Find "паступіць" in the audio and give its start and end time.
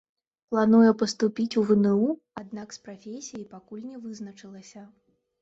1.01-1.57